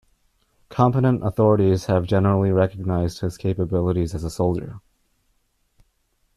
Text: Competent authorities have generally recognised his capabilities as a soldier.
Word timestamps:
Competent 0.69 1.23
authorities 1.23 1.85
have 1.85 2.07
generally 2.07 2.49
recognised 2.51 3.19
his 3.19 3.37
capabilities 3.37 4.15
as 4.15 4.23
a 4.23 4.31
soldier. 4.31 4.79